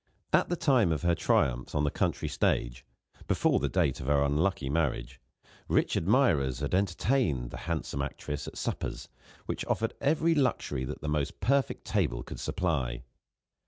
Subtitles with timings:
[0.33, 2.83] At the time of her triumphs on the country stage
[3.27, 5.21] before the date of her unlucky marriage
[5.67, 9.09] rich admirers had entertained the handsome actress at suppers,
[9.45, 13.03] which offered every luxury that the most perfect table could supply.